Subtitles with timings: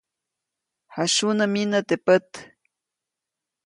[0.93, 2.29] Jasyunä myinä teʼ pät.